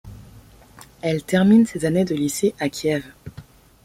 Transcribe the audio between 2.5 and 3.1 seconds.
à Kiev.